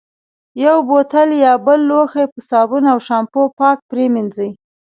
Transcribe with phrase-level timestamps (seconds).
[0.65, 4.49] یو بوتل یا بل لوښی په صابون او شامپو پاک پرېمنځي.